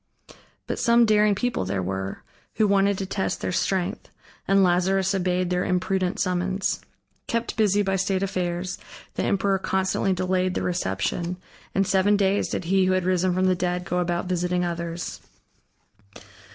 [0.65, 2.23] But some daring people there were,
[2.55, 4.09] who wanted to test their strength,
[4.47, 6.81] and Lazarus obeyed their imprudent summons.
[7.27, 8.79] Kept busy by state affairs,
[9.13, 11.37] the emperor constantly delayed the reception,
[11.75, 15.19] and seven days did he who had risen from the dead go about visiting others.